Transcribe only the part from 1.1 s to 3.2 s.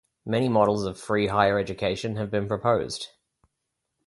higher education have been proposed.